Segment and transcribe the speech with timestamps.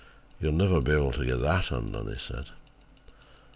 [0.39, 2.47] "'You will never be able to get that undone,' he said.